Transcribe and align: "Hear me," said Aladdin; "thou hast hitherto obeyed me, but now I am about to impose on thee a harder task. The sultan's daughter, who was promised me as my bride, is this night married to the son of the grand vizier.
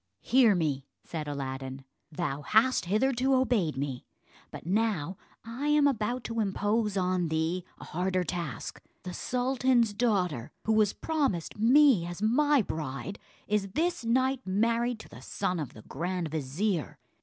"Hear 0.21 0.55
me," 0.55 0.87
said 1.03 1.27
Aladdin; 1.27 1.85
"thou 2.11 2.41
hast 2.41 2.85
hitherto 2.85 3.35
obeyed 3.35 3.77
me, 3.77 4.03
but 4.49 4.65
now 4.65 5.15
I 5.45 5.67
am 5.67 5.85
about 5.85 6.23
to 6.23 6.39
impose 6.39 6.97
on 6.97 7.27
thee 7.27 7.63
a 7.77 7.83
harder 7.83 8.23
task. 8.23 8.81
The 9.03 9.13
sultan's 9.13 9.93
daughter, 9.93 10.49
who 10.65 10.73
was 10.73 10.91
promised 10.93 11.59
me 11.59 12.07
as 12.07 12.19
my 12.19 12.63
bride, 12.63 13.19
is 13.47 13.67
this 13.75 14.03
night 14.03 14.41
married 14.43 14.97
to 15.01 15.07
the 15.07 15.21
son 15.21 15.59
of 15.59 15.75
the 15.75 15.83
grand 15.83 16.29
vizier. 16.29 16.97